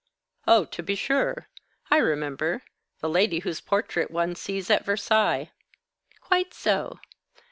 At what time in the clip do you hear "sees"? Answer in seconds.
4.33-4.71